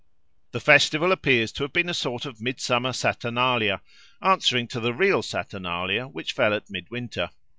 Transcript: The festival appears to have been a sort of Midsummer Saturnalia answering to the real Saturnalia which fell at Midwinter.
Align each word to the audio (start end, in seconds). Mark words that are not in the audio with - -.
The 0.51 0.59
festival 0.59 1.11
appears 1.11 1.51
to 1.51 1.63
have 1.63 1.73
been 1.73 1.87
a 1.87 1.93
sort 1.93 2.25
of 2.25 2.41
Midsummer 2.41 2.91
Saturnalia 2.91 3.83
answering 4.19 4.67
to 4.69 4.79
the 4.79 4.95
real 4.95 5.21
Saturnalia 5.21 6.07
which 6.07 6.33
fell 6.33 6.55
at 6.55 6.71
Midwinter. 6.71 7.29